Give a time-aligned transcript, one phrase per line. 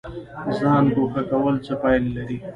[0.57, 2.37] ځان ګوښه کول څه پایله لري؟